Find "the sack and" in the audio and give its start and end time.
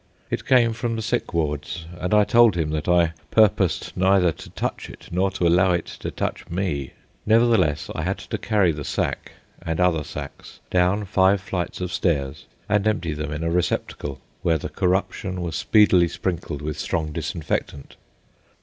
8.71-9.79